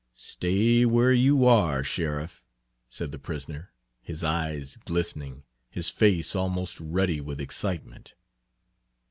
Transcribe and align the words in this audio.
"Stay 0.15 0.83
where 0.83 1.13
you 1.13 1.45
are, 1.45 1.83
Sheriff," 1.83 2.43
said 2.89 3.11
the 3.11 3.19
prisoner, 3.19 3.71
his 4.01 4.23
eyes 4.23 4.77
glistening, 4.77 5.43
his 5.69 5.91
face 5.91 6.35
almost 6.35 6.79
ruddy 6.79 7.21
with 7.21 7.39
excitement. 7.39 8.15